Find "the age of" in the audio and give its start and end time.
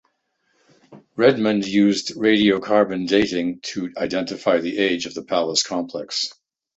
4.57-5.13